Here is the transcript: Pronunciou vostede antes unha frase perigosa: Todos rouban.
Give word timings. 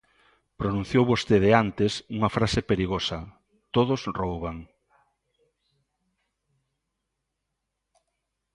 Pronunciou 0.61 1.03
vostede 1.13 1.49
antes 1.63 1.91
unha 2.17 2.29
frase 2.35 2.61
perigosa: 2.71 3.19
Todos 3.75 4.01
rouban. 4.19 4.57